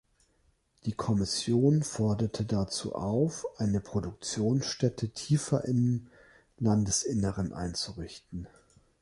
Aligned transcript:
Die 0.85 0.93
Kommission 0.93 1.83
forderte 1.83 2.43
dazu 2.43 2.95
auf, 2.95 3.45
eine 3.59 3.79
Produktionsstätte 3.79 5.09
tiefer 5.09 5.63
im 5.65 6.07
Landesinneren 6.57 7.53
einzurichten. 7.53 8.47